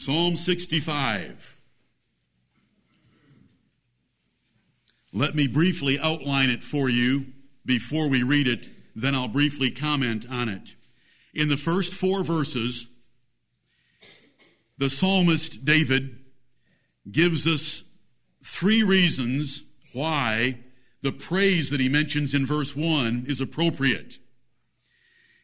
[0.00, 1.58] Psalm 65.
[5.12, 7.26] Let me briefly outline it for you
[7.66, 8.66] before we read it,
[8.96, 10.74] then I'll briefly comment on it.
[11.34, 12.86] In the first four verses,
[14.78, 16.18] the psalmist David
[17.12, 17.82] gives us
[18.42, 20.60] three reasons why
[21.02, 24.16] the praise that he mentions in verse 1 is appropriate.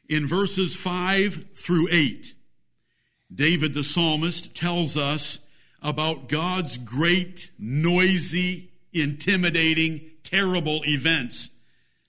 [0.08, 2.35] In verses 5 through 8,
[3.34, 5.38] David the psalmist tells us
[5.82, 11.50] about God's great, noisy, intimidating, terrible events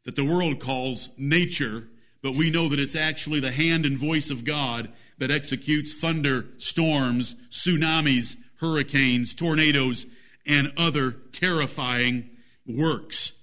[0.06, 1.88] that the world calls nature,
[2.22, 6.45] but we know that it's actually the hand and voice of God that executes thunder,
[6.58, 10.06] storms, tsunamis, hurricanes, tornadoes,
[10.45, 12.30] and other terrifying
[12.66, 13.34] works.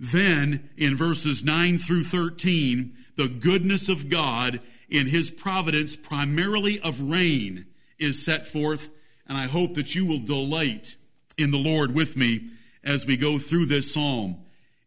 [0.00, 4.60] Then, in verses 9 through 13, the goodness of God
[4.92, 7.64] in his providence, primarily of rain,
[7.98, 8.90] is set forth.
[9.26, 10.96] And I hope that you will delight
[11.38, 12.50] in the Lord with me
[12.84, 14.36] as we go through this psalm.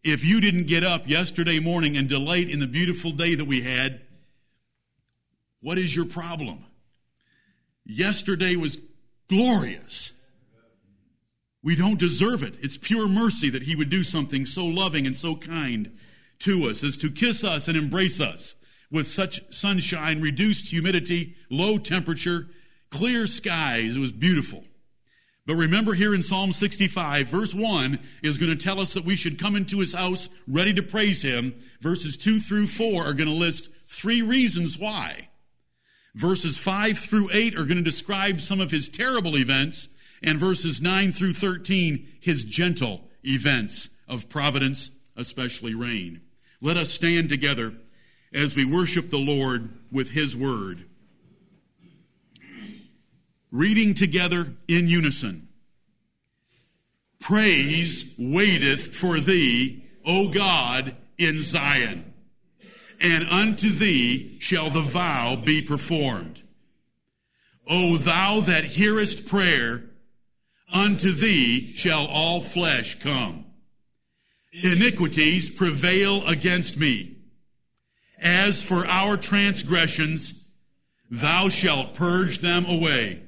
[0.03, 3.61] If you didn't get up yesterday morning and delight in the beautiful day that we
[3.61, 4.02] had,
[5.61, 6.64] what is your problem?
[7.83, 8.78] Yesterday was
[9.28, 10.11] glorious.
[11.64, 12.53] We don't deserve it.
[12.61, 15.98] It's pure mercy that He would do something so loving and so kind
[16.39, 18.56] to us as to kiss us and embrace us
[18.91, 22.47] with such sunshine, reduced humidity, low temperature,
[22.89, 23.95] clear skies.
[23.95, 24.64] It was beautiful.
[25.45, 29.16] But remember here in Psalm 65, verse 1 is going to tell us that we
[29.16, 31.53] should come into his house ready to praise him.
[31.81, 35.30] Verses 2 through 4 are going to list three reasons why.
[36.16, 39.88] Verses 5 through 8 are going to describe some of his terrible events,
[40.23, 46.22] and verses 9 through 13, his gentle events of providence, especially rain.
[46.61, 47.75] Let us stand together
[48.36, 50.83] as we worship the Lord with His Word.
[53.50, 55.47] Reading together in unison.
[57.22, 62.14] Praise waiteth for thee, O God, in Zion,
[62.99, 66.42] and unto thee shall the vow be performed.
[67.67, 69.86] O thou that hearest prayer,
[70.71, 73.45] unto thee shall all flesh come.
[74.52, 77.14] Iniquities prevail against me
[78.20, 80.45] as for our transgressions,
[81.09, 83.21] thou shalt purge them away.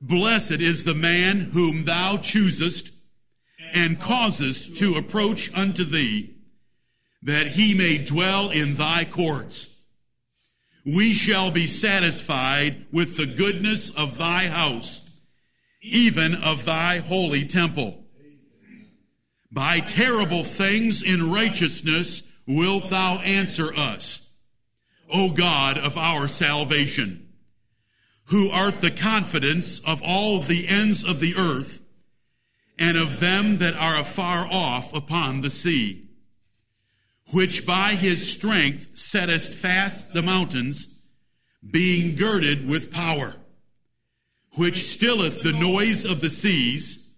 [0.00, 2.92] Blessed is the man whom thou choosest
[3.72, 6.34] and causest to approach unto thee,
[7.22, 9.68] that he may dwell in thy courts.
[10.84, 15.02] We shall be satisfied with the goodness of thy house,
[15.82, 18.04] even of thy holy temple.
[19.50, 24.26] By terrible things in righteousness wilt thou answer us,
[25.10, 27.28] O God of our salvation,
[28.26, 31.80] who art the confidence of all the ends of the earth,
[32.78, 36.08] and of them that are afar off upon the sea,
[37.32, 40.98] which by his strength settest fast the mountains,
[41.68, 43.34] being girded with power,
[44.52, 47.08] which stilleth the noise of the seas,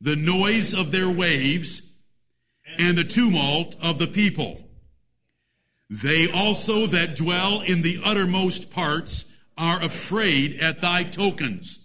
[0.00, 1.82] the noise of their waves,
[2.76, 4.68] and the tumult of the people.
[5.90, 9.24] They also that dwell in the uttermost parts
[9.56, 11.80] are afraid at thy tokens.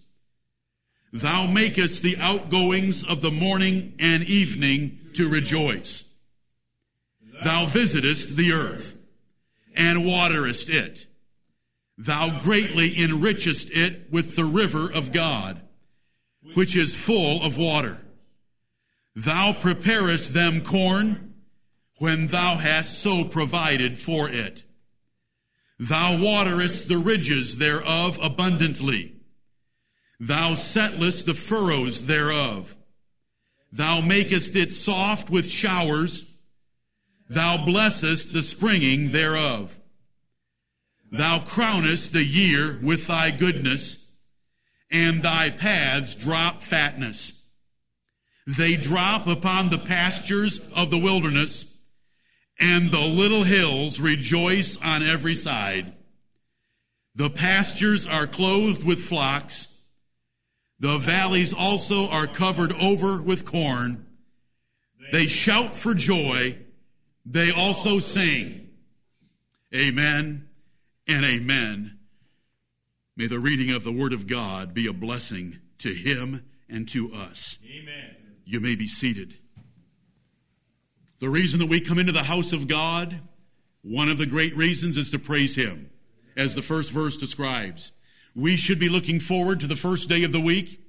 [1.14, 6.06] Thou makest the outgoings of the morning and evening to rejoice.
[7.44, 8.96] Thou visitest the earth
[9.76, 11.06] and waterest it.
[11.98, 15.62] Thou greatly enrichest it with the river of God,
[16.56, 18.03] which is full of water.
[19.16, 21.36] Thou preparest them corn
[22.00, 24.64] when thou hast so provided for it.
[25.80, 29.16] Thou waterest the ridges thereof abundantly.
[30.20, 32.76] Thou settlest the furrows thereof.
[33.72, 36.26] Thou makest it soft with showers.
[37.30, 39.80] Thou blessest the springing thereof.
[41.12, 44.04] Thou crownest the year with thy goodness,
[44.90, 47.43] and thy paths drop fatness.
[48.46, 51.66] They drop upon the pastures of the wilderness,
[52.60, 55.94] and the little hills rejoice on every side.
[57.16, 59.68] The pastures are clothed with flocks.
[60.80, 64.08] The valleys also are covered over with corn.
[65.12, 66.58] They shout for joy.
[67.26, 68.70] They also sing.
[69.74, 70.50] Amen
[71.08, 72.00] and amen.
[73.16, 77.14] May the reading of the Word of God be a blessing to him and to
[77.14, 77.60] us.
[77.64, 78.23] Amen.
[78.46, 79.36] You may be seated.
[81.20, 83.20] The reason that we come into the house of God,
[83.82, 85.90] one of the great reasons is to praise Him,
[86.36, 87.92] as the first verse describes.
[88.36, 90.82] We should be looking forward to the first day of the week,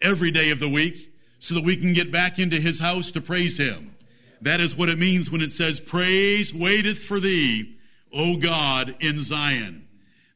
[0.00, 1.12] every day of the week,
[1.44, 3.94] so that we can get back into his house to praise him.
[4.40, 7.76] That is what it means when it says, Praise waiteth for thee,
[8.12, 9.86] O God, in Zion.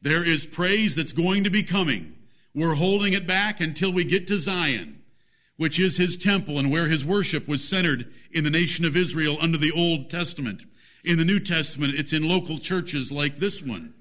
[0.02, 2.14] There is praise that's going to be coming.
[2.54, 5.02] We're holding it back until we get to Zion,
[5.58, 9.36] which is his temple and where his worship was centered in the nation of Israel
[9.40, 10.64] under the Old Testament.
[11.04, 13.92] In the New Testament, it's in local churches like this one.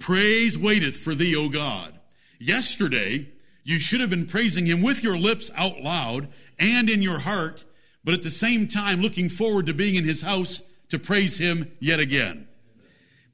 [0.00, 1.98] Praise waiteth for thee, O God.
[2.40, 3.30] Yesterday,
[3.62, 6.28] you should have been praising him with your lips out loud
[6.58, 7.64] and in your heart,
[8.02, 11.70] but at the same time looking forward to being in his house to praise him
[11.78, 12.48] yet again.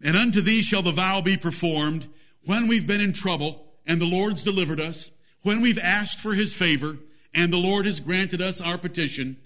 [0.03, 2.09] And unto thee shall the vow be performed
[2.45, 5.11] when we've been in trouble and the Lord's delivered us,
[5.43, 6.99] when we've asked for his favor
[7.35, 9.37] and the Lord has granted us our petition,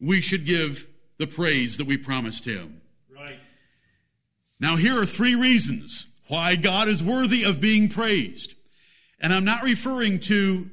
[0.00, 2.80] we should give the praise that we promised him.
[3.14, 3.38] Right.
[4.60, 8.54] Now, here are three reasons why God is worthy of being praised.
[9.20, 10.68] And I'm not referring to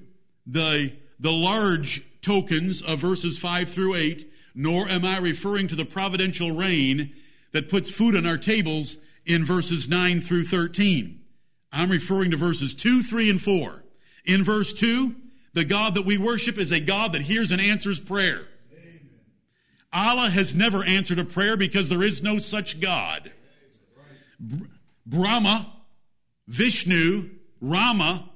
[0.46, 5.86] the, the large tokens of verses 5 through 8, nor am I referring to the
[5.86, 7.14] providential rain
[7.52, 11.22] that puts food on our tables in verses 9 through 13.
[11.72, 13.84] I'm referring to verses 2, 3, and 4.
[14.26, 15.16] In verse 2,
[15.54, 18.48] the God that we worship is a God that hears and answers prayer.
[18.72, 19.10] Amen.
[19.92, 23.32] Allah has never answered a prayer because there is no such God.
[25.06, 25.72] Brahma,
[26.48, 27.30] Vishnu,
[27.62, 28.30] Rama,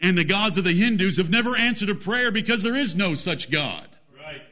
[0.00, 3.14] and the gods of the Hindus have never answered a prayer because there is no
[3.14, 3.88] such God.
[4.14, 4.42] Right.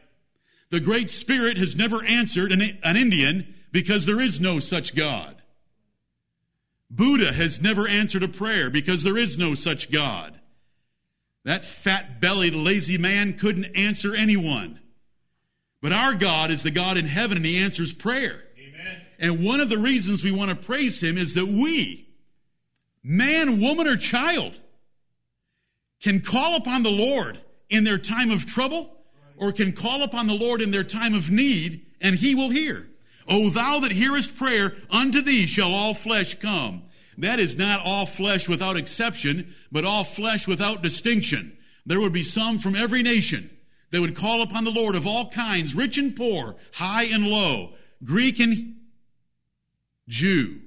[0.70, 5.42] The Great Spirit has never answered an, an Indian because there is no such God.
[6.90, 10.40] Buddha has never answered a prayer because there is no such God.
[11.44, 14.80] That fat bellied, lazy man couldn't answer anyone.
[15.82, 18.42] But our God is the God in heaven and he answers prayer.
[18.58, 19.02] Amen.
[19.18, 22.08] And one of the reasons we want to praise him is that we,
[23.02, 24.58] man, woman, or child,
[26.00, 27.38] can call upon the Lord
[27.68, 28.96] in their time of trouble
[29.36, 32.88] or can call upon the Lord in their time of need and he will hear.
[33.28, 36.82] O thou that hearest prayer, unto thee shall all flesh come.
[37.18, 41.56] That is not all flesh without exception, but all flesh without distinction.
[41.86, 43.50] There would be some from every nation
[43.90, 47.74] that would call upon the Lord of all kinds, rich and poor, high and low,
[48.02, 48.76] Greek and
[50.08, 50.60] Jew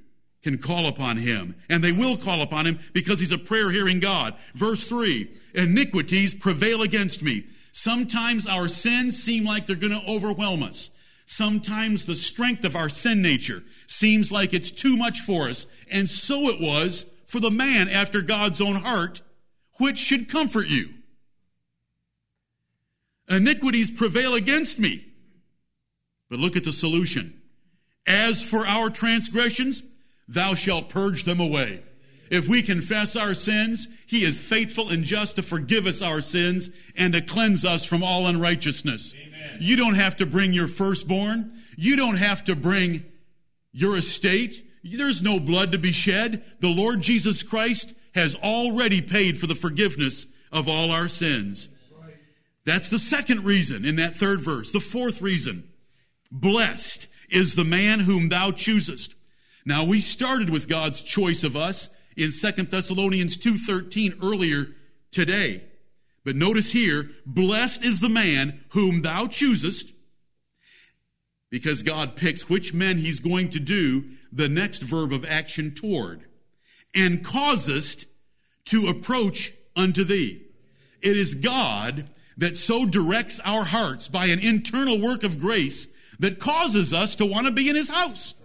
[0.44, 1.56] can call upon him.
[1.70, 4.36] And they will call upon him because he's a prayer hearing God.
[4.56, 7.48] Verse 3 Iniquities prevail against me.
[7.72, 10.90] Sometimes our sins seem like they're going to overwhelm us.
[11.29, 15.68] Sometimes the strength of our sin nature seems like it's too much for us.
[15.91, 19.21] And so it was for the man after God's own heart,
[19.74, 20.94] which should comfort you.
[23.29, 25.06] Iniquities prevail against me.
[26.29, 27.41] But look at the solution.
[28.06, 29.83] As for our transgressions,
[30.29, 31.83] thou shalt purge them away.
[32.31, 36.69] If we confess our sins, he is faithful and just to forgive us our sins
[36.95, 39.13] and to cleanse us from all unrighteousness.
[39.13, 39.26] Amen.
[39.60, 41.54] You don't have to bring your firstborn.
[41.76, 43.06] You don't have to bring
[43.72, 44.64] your estate.
[44.84, 46.44] There's no blood to be shed.
[46.60, 51.70] The Lord Jesus Christ has already paid for the forgiveness of all our sins.
[52.66, 54.72] That's the second reason in that third verse.
[54.72, 55.70] The fourth reason,
[56.32, 59.16] blessed is the man whom thou choosest.
[59.66, 64.76] Now we started with God's choice of us in 2 Thessalonians 2:13 earlier
[65.12, 65.63] today.
[66.27, 69.93] But notice here, blessed is the man whom thou choosest
[71.50, 74.03] because God picks which men he's going to do
[74.34, 76.25] the next verb of action toward
[76.93, 78.07] and causest
[78.65, 80.46] to approach unto thee.
[81.01, 85.88] It is God that so directs our hearts by an internal work of grace
[86.19, 88.36] that causes us to want to be in his house.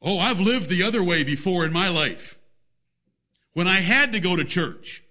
[0.00, 2.38] Oh, I've lived the other way before in my life.
[3.52, 5.04] When I had to go to church,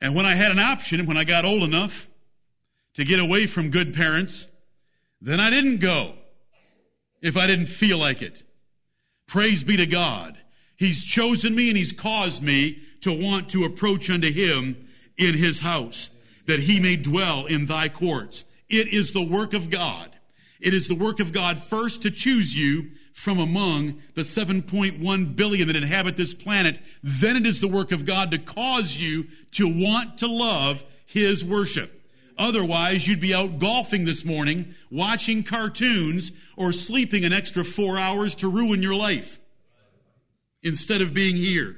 [0.00, 2.08] and when I had an option, when I got old enough
[2.94, 4.46] to get away from good parents,
[5.20, 6.14] then I didn't go
[7.22, 8.42] if I didn't feel like it.
[9.26, 10.38] Praise be to God.
[10.76, 14.88] He's chosen me and He's caused me to want to approach unto Him
[15.20, 16.10] in his house,
[16.46, 18.44] that he may dwell in thy courts.
[18.68, 20.10] It is the work of God.
[20.58, 25.66] It is the work of God first to choose you from among the 7.1 billion
[25.66, 26.80] that inhabit this planet.
[27.02, 31.44] Then it is the work of God to cause you to want to love his
[31.44, 32.02] worship.
[32.38, 38.34] Otherwise, you'd be out golfing this morning, watching cartoons, or sleeping an extra four hours
[38.36, 39.38] to ruin your life
[40.62, 41.76] instead of being here.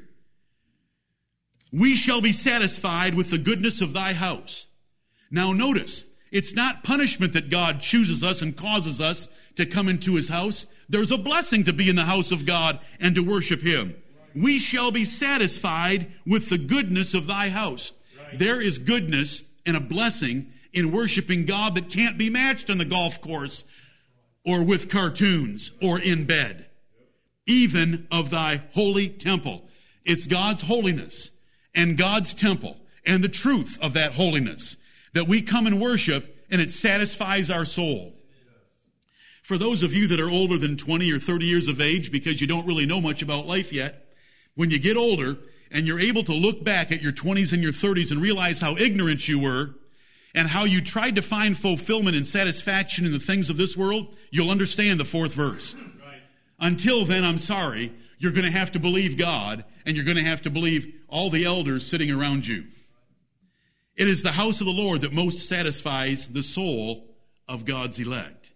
[1.72, 4.66] We shall be satisfied with the goodness of thy house.
[5.28, 10.14] Now notice, it's not punishment that God chooses us and causes us to come into
[10.14, 10.66] his house.
[10.92, 13.96] There's a blessing to be in the house of God and to worship him.
[14.34, 17.92] we shall be satisfied with the goodness of thy house.
[18.34, 22.84] There is goodness and a blessing in worshiping God that can't be matched on the
[22.84, 23.64] golf course
[24.44, 26.66] or with cartoons or in bed.
[27.46, 29.62] Even of thy holy temple.
[30.04, 31.30] It's God's holiness
[31.74, 34.76] and God's temple and the truth of that holiness
[35.14, 38.12] that we come and worship and it satisfies our soul.
[39.42, 42.40] For those of you that are older than 20 or 30 years of age because
[42.40, 44.14] you don't really know much about life yet,
[44.54, 45.36] when you get older
[45.70, 48.76] and you're able to look back at your 20s and your 30s and realize how
[48.76, 49.74] ignorant you were
[50.34, 54.14] and how you tried to find fulfillment and satisfaction in the things of this world,
[54.30, 55.74] you'll understand the fourth verse.
[55.74, 56.20] Right.
[56.60, 60.22] Until then, I'm sorry, you're going to have to believe God and you're going to
[60.22, 62.64] have to believe all the elders sitting around you.
[63.96, 67.08] It is the house of the Lord that most satisfies the soul
[67.48, 68.52] of God's elect.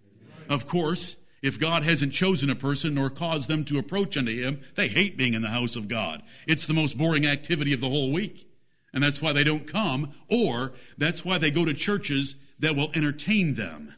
[0.48, 4.60] Of course, if God hasn't chosen a person nor caused them to approach unto him,
[4.74, 6.22] they hate being in the house of God.
[6.46, 8.48] It's the most boring activity of the whole week.
[8.92, 12.90] And that's why they don't come, or that's why they go to churches that will
[12.94, 13.94] entertain them.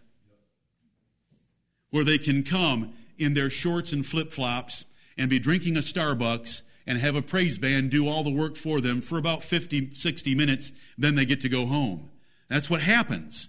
[1.91, 4.85] Where they can come in their shorts and flip flops
[5.17, 8.81] and be drinking a Starbucks and have a praise band do all the work for
[8.81, 12.11] them for about 50, 60 minutes, then they get to go home.
[12.49, 13.49] That's what happens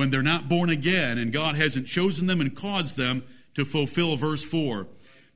[0.00, 3.22] when they're not born again and God hasn't chosen them and caused them
[3.54, 4.86] to fulfill verse 4.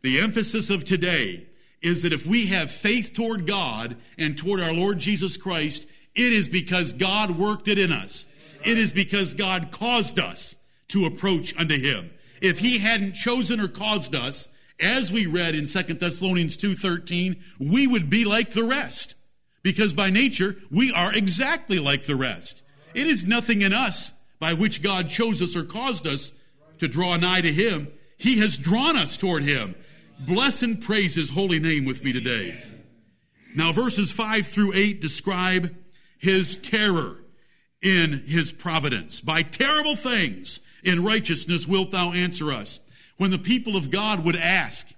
[0.00, 1.46] The emphasis of today
[1.82, 6.32] is that if we have faith toward God and toward our Lord Jesus Christ, it
[6.32, 8.26] is because God worked it in us.
[8.64, 10.56] It is because God caused us
[10.88, 12.10] to approach unto Him.
[12.40, 14.48] If He hadn't chosen or caused us,
[14.80, 19.14] as we read in 2 Thessalonians 2.13, we would be like the rest.
[19.62, 22.62] Because by nature, we are exactly like the rest.
[22.94, 26.32] It is nothing in us by which God chose us or caused us
[26.78, 27.88] to draw nigh to Him.
[28.16, 29.74] He has drawn us toward Him.
[30.18, 32.62] Bless and praise His holy name with me today.
[33.54, 35.74] Now, verses 5 through 8 describe
[36.18, 37.18] His terror
[37.82, 39.20] in His providence.
[39.20, 42.80] By terrible things in righteousness wilt thou answer us.
[43.16, 44.88] When the people of God would ask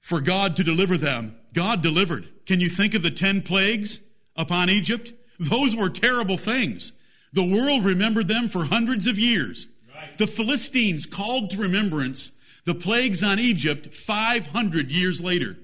[0.00, 2.28] for God to deliver them, God delivered.
[2.46, 4.00] Can you think of the ten plagues
[4.34, 5.12] upon Egypt?
[5.38, 6.92] Those were terrible things.
[7.36, 9.68] The world remembered them for hundreds of years.
[9.94, 10.16] Right.
[10.16, 12.30] The Philistines called to remembrance
[12.64, 15.58] the plagues on Egypt 500 years later.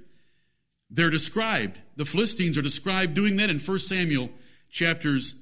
[0.91, 4.29] They're described, the Philistines are described doing that in 1 Samuel
[4.71, 5.35] chapters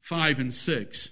[0.00, 1.10] 5 and 6.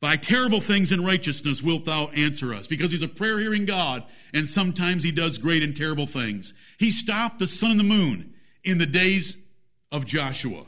[0.00, 2.66] By terrible things in righteousness wilt thou answer us.
[2.66, 6.54] Because he's a prayer hearing God, and sometimes he does great and terrible things.
[6.78, 8.32] He stopped the sun and the moon
[8.64, 9.36] in the days
[9.92, 10.64] of Joshua.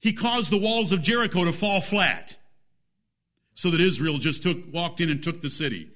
[0.00, 2.36] He caused the walls of Jericho to fall flat
[3.54, 5.90] so that Israel just took, walked in and took the city.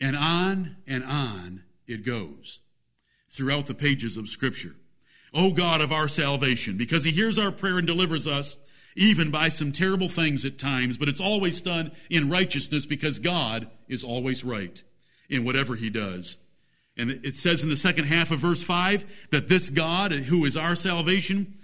[0.00, 2.60] And on and on it goes
[3.28, 4.76] throughout the pages of Scripture.
[5.34, 8.56] O God of our salvation, because He hears our prayer and delivers us,
[8.94, 13.68] even by some terrible things at times, but it's always done in righteousness because God
[13.88, 14.82] is always right
[15.28, 16.36] in whatever He does.
[16.96, 20.56] And it says in the second half of verse 5 that this God, who is
[20.56, 21.58] our salvation,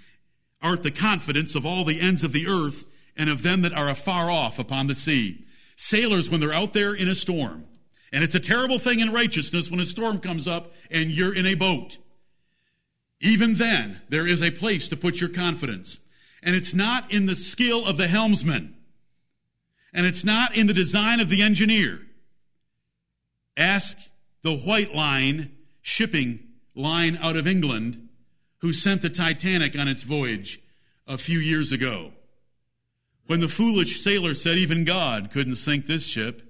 [0.65, 2.85] art the confidence of all the ends of the earth
[3.17, 5.45] and of them that are afar off upon the sea.
[5.77, 7.67] Sailors, when they're out there in a storm,
[8.13, 11.47] and it's a terrible thing in righteousness when a storm comes up and you're in
[11.47, 11.99] a boat.
[13.21, 15.99] Even then, there is a place to put your confidence.
[16.43, 18.75] And it's not in the skill of the helmsman.
[19.93, 22.03] And it's not in the design of the engineer.
[23.57, 23.97] Ask
[24.43, 25.53] the White Line
[25.83, 26.41] shipping
[26.75, 28.09] line out of England
[28.65, 30.59] who sent the Titanic on its voyage
[31.07, 32.11] a few years ago.
[33.27, 36.41] When the foolish sailor said even God couldn't sink this ship.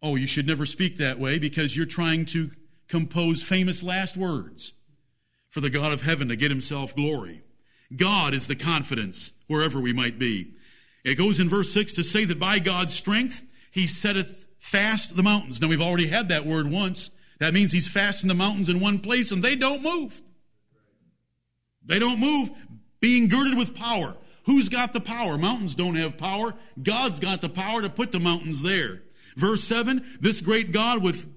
[0.00, 2.52] Oh, you should never speak that way because you're trying to
[2.86, 4.74] compose famous last words
[5.48, 7.42] for the God of heaven to get himself glory.
[7.96, 10.52] God is the confidence wherever we might be.
[11.04, 13.42] It goes in verse 6 to say that by God's strength,
[13.72, 15.60] he setteth fast the mountains.
[15.60, 17.10] Now, we've already had that word once.
[17.40, 20.22] That means he's fastened the mountains in one place and they don't move.
[21.88, 22.50] They don't move,
[23.00, 24.14] being girded with power.
[24.44, 25.36] Who's got the power?
[25.36, 26.54] Mountains don't have power.
[26.82, 29.02] God's got the power to put the mountains there.
[29.36, 31.28] Verse 7 This great God with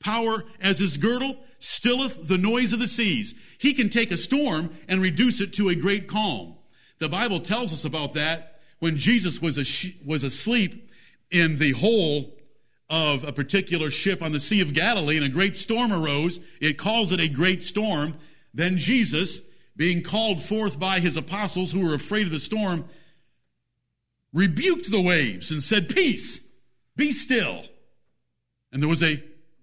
[0.00, 3.34] power as his girdle stilleth the noise of the seas.
[3.58, 6.56] He can take a storm and reduce it to a great calm.
[6.98, 9.56] The Bible tells us about that when Jesus was,
[10.04, 10.90] was asleep
[11.30, 12.34] in the hole
[12.88, 16.40] of a particular ship on the Sea of Galilee and a great storm arose.
[16.60, 18.16] It calls it a great storm.
[18.52, 19.40] Then Jesus,
[19.76, 22.84] being called forth by his apostles who were afraid of the storm,
[24.32, 26.40] rebuked the waves and said, Peace,
[26.96, 27.64] be still.
[28.72, 29.22] And there was a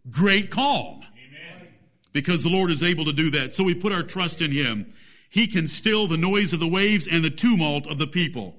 [0.10, 1.01] great calm.
[1.01, 1.67] Amen.
[2.13, 3.53] Because the Lord is able to do that.
[3.53, 4.94] So we put our trust in Him.
[5.29, 8.56] He can still the noise of the waves and the tumult of the people.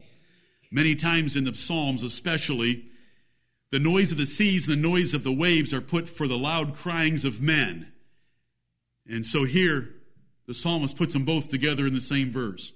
[0.71, 2.85] Many times in the Psalms, especially,
[3.71, 6.39] the noise of the seas and the noise of the waves are put for the
[6.39, 7.91] loud cryings of men.
[9.07, 9.95] And so here,
[10.49, 12.73] the psalmist puts them both together in the same verse.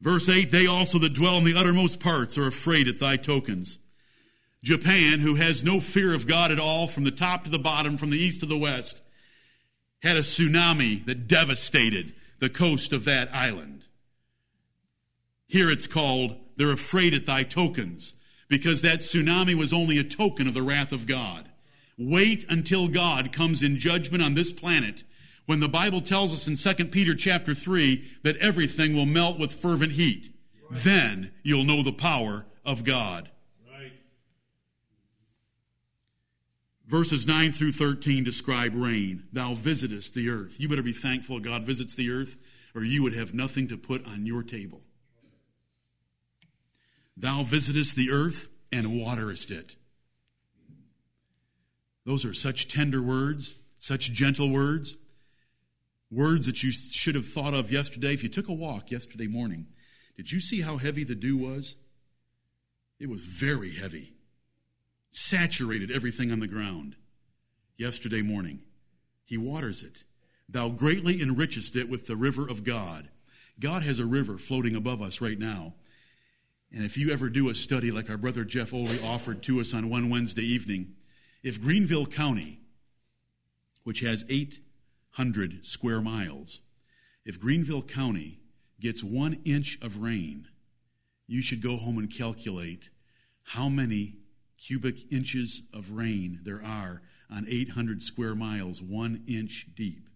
[0.00, 3.78] Verse 8, they also that dwell in the uttermost parts are afraid at thy tokens.
[4.64, 7.96] Japan, who has no fear of God at all, from the top to the bottom,
[7.96, 9.00] from the east to the west,
[10.02, 13.84] had a tsunami that devastated the coast of that island.
[15.46, 18.14] Here it's called, they're afraid at thy tokens,
[18.48, 21.48] because that tsunami was only a token of the wrath of God.
[21.96, 25.04] Wait until God comes in judgment on this planet
[25.48, 29.50] when the Bible tells us in 2 Peter chapter 3 that everything will melt with
[29.50, 30.30] fervent heat.
[30.70, 30.82] Right.
[30.84, 33.30] Then you'll know the power of God.
[33.66, 33.92] Right.
[36.86, 39.22] Verses 9 through 13 describe rain.
[39.32, 40.60] Thou visitest the earth.
[40.60, 42.36] You better be thankful God visits the earth,
[42.74, 44.82] or you would have nothing to put on your table.
[47.16, 49.76] Thou visitest the earth and waterest it.
[52.04, 54.94] Those are such tender words, such gentle words.
[56.10, 58.14] Words that you should have thought of yesterday.
[58.14, 59.66] If you took a walk yesterday morning,
[60.16, 61.76] did you see how heavy the dew was?
[62.98, 64.14] It was very heavy,
[65.10, 66.96] saturated everything on the ground.
[67.76, 68.60] Yesterday morning,
[69.24, 70.04] he waters it.
[70.48, 73.10] Thou greatly enrichest it with the river of God.
[73.60, 75.74] God has a river floating above us right now.
[76.72, 79.74] And if you ever do a study like our brother Jeff Oley offered to us
[79.74, 80.94] on one Wednesday evening,
[81.42, 82.60] if Greenville County,
[83.84, 84.60] which has eight
[85.18, 86.60] hundred square miles.
[87.24, 88.38] If Greenville County
[88.80, 90.46] gets one inch of rain,
[91.26, 92.90] you should go home and calculate
[93.42, 94.14] how many
[94.56, 100.08] cubic inches of rain there are on 800 square miles, one inch deep.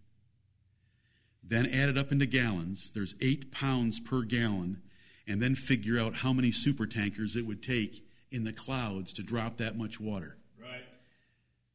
[1.42, 2.92] Then add it up into gallons.
[2.94, 4.82] There's eight pounds per gallon.
[5.26, 9.24] And then figure out how many super tankers it would take in the clouds to
[9.24, 10.38] drop that much water.
[10.60, 10.84] Right.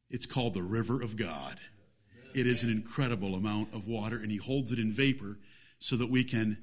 [0.08, 1.60] It's called the River of God.
[2.34, 5.38] It is an incredible amount of water, and he holds it in vapor
[5.78, 6.58] so that we can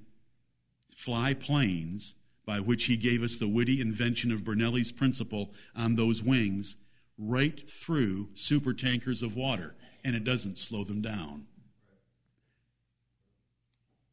[0.95, 6.21] fly planes by which he gave us the witty invention of Bernoulli's principle on those
[6.21, 6.77] wings
[7.17, 11.47] right through super tankers of water, and it doesn't slow them down.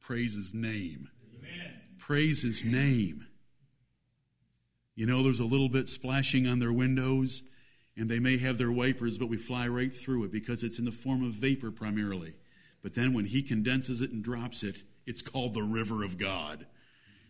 [0.00, 1.10] Praise his name.
[1.38, 1.72] Amen.
[1.98, 3.26] Praise his name.
[4.94, 7.42] You know, there's a little bit splashing on their windows
[7.96, 10.84] and they may have their wipers, but we fly right through it because it's in
[10.84, 12.34] the form of vapor primarily.
[12.82, 16.66] But then when he condenses it and drops it, it's called the river of God,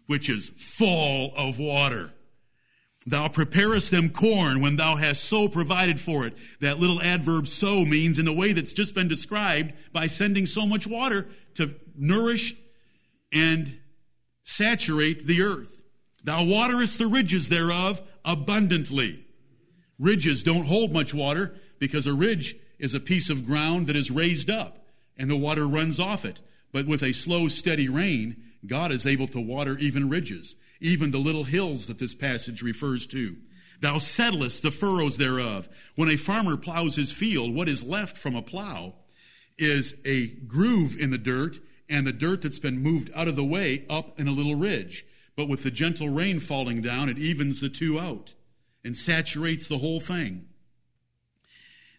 [0.06, 2.12] which is full of water.
[3.04, 6.36] Thou preparest them corn when thou hast so provided for it.
[6.60, 10.66] That little adverb so means in the way that's just been described by sending so
[10.66, 12.54] much water to nourish
[13.32, 13.80] and
[14.44, 15.80] saturate the earth.
[16.22, 19.21] Thou waterest the ridges thereof abundantly.
[20.02, 24.10] Ridges don't hold much water because a ridge is a piece of ground that is
[24.10, 24.84] raised up
[25.16, 26.40] and the water runs off it.
[26.72, 28.34] But with a slow, steady rain,
[28.66, 33.06] God is able to water even ridges, even the little hills that this passage refers
[33.08, 33.36] to.
[33.80, 35.68] Thou settlest the furrows thereof.
[35.94, 38.94] When a farmer plows his field, what is left from a plow
[39.56, 43.44] is a groove in the dirt and the dirt that's been moved out of the
[43.44, 45.06] way up in a little ridge.
[45.36, 48.32] But with the gentle rain falling down, it evens the two out
[48.84, 50.46] and saturates the whole thing.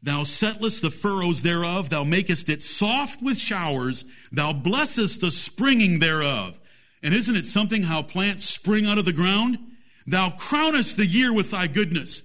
[0.01, 5.99] Thou settlest the furrows thereof, thou makest it soft with showers, thou blessest the springing
[5.99, 6.59] thereof.
[7.01, 9.59] And isn't it something how plants spring out of the ground?
[10.05, 12.23] Thou crownest the year with thy goodness.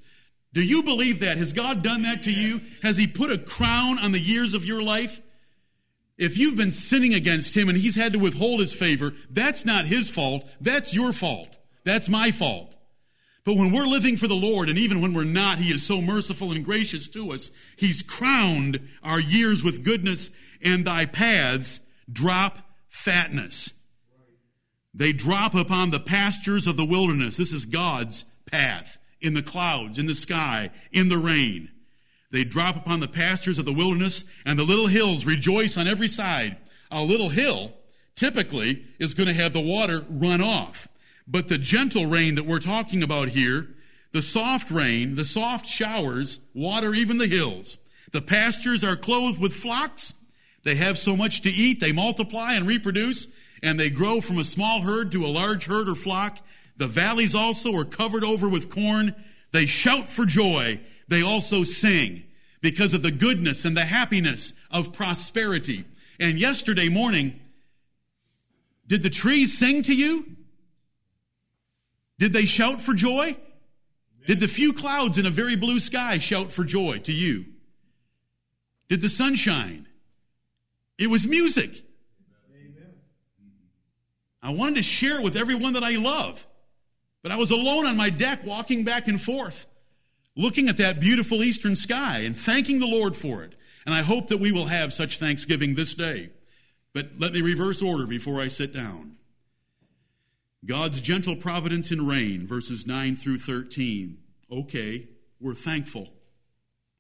[0.53, 1.37] Do you believe that?
[1.37, 2.61] Has God done that to you?
[2.83, 5.21] Has He put a crown on the years of your life?
[6.16, 9.87] If you've been sinning against Him and He's had to withhold His favor, that's not
[9.87, 10.44] His fault.
[10.61, 11.57] That's your fault.
[11.85, 12.75] That's my fault.
[13.44, 16.01] But when we're living for the Lord, and even when we're not, He is so
[16.01, 17.51] merciful and gracious to us.
[17.77, 23.72] He's crowned our years with goodness, and thy paths drop fatness.
[24.92, 27.37] They drop upon the pastures of the wilderness.
[27.37, 31.70] This is God's path in the clouds, in the sky, in the rain.
[32.31, 36.09] They drop upon the pastures of the wilderness, and the little hills rejoice on every
[36.09, 36.57] side.
[36.90, 37.72] A little hill
[38.16, 40.88] typically is going to have the water run off.
[41.31, 43.69] But the gentle rain that we're talking about here,
[44.12, 47.77] the soft rain, the soft showers, water even the hills.
[48.12, 50.14] The pastures are clothed with flocks.
[50.64, 53.29] They have so much to eat, they multiply and reproduce,
[53.62, 56.38] and they grow from a small herd to a large herd or flock.
[56.79, 59.14] The valleys also are covered over with corn.
[59.53, 60.81] They shout for joy.
[61.09, 62.25] They also sing.
[62.61, 65.85] because of the goodness and the happiness of prosperity.
[66.19, 67.38] And yesterday morning,
[68.87, 70.38] did the trees sing to you?
[72.18, 73.37] Did they shout for joy?
[74.26, 77.46] Did the few clouds in a very blue sky shout for joy to you?
[78.88, 79.87] Did the sun shine?
[80.98, 81.85] It was music.
[84.42, 86.46] I wanted to share it with everyone that I love,
[87.22, 89.66] but I was alone on my deck walking back and forth,
[90.37, 93.54] looking at that beautiful eastern sky and thanking the Lord for it.
[93.85, 96.31] And I hope that we will have such thanksgiving this day.
[96.92, 99.17] But let me reverse order before I sit down.
[100.64, 104.18] God's gentle providence in rain, verses 9 through 13.
[104.51, 105.09] Okay,
[105.40, 106.09] we're thankful.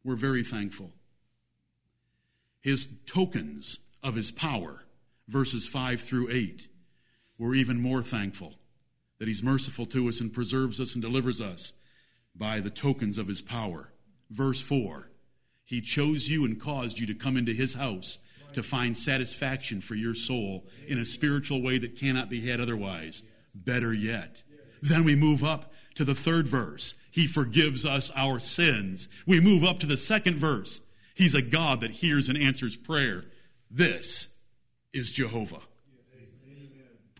[0.04, 0.92] We're very thankful.
[2.60, 4.84] His tokens of his power,
[5.26, 6.68] verses 5 through 8.
[7.36, 8.54] We're even more thankful
[9.18, 11.72] that he's merciful to us and preserves us and delivers us
[12.34, 13.92] by the tokens of his power.
[14.30, 15.10] Verse 4
[15.64, 18.18] He chose you and caused you to come into his house
[18.54, 23.22] to find satisfaction for your soul in a spiritual way that cannot be had otherwise.
[23.64, 24.42] Better yet.
[24.82, 26.94] Then we move up to the third verse.
[27.10, 29.08] He forgives us our sins.
[29.26, 30.80] We move up to the second verse.
[31.14, 33.24] He's a God that hears and answers prayer.
[33.70, 34.28] This
[34.92, 35.60] is Jehovah.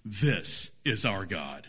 [0.05, 1.67] This is our God.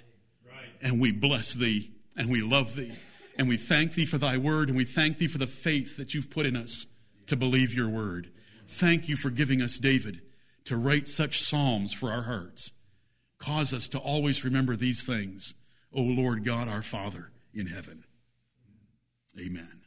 [0.81, 2.93] And we bless thee and we love thee
[3.37, 6.13] and we thank thee for thy word and we thank thee for the faith that
[6.13, 6.85] you've put in us
[7.27, 8.31] to believe your word.
[8.67, 10.21] Thank you for giving us David
[10.65, 12.71] to write such psalms for our hearts.
[13.39, 15.53] Cause us to always remember these things,
[15.93, 18.03] O Lord God our Father in heaven.
[19.39, 19.78] Amen.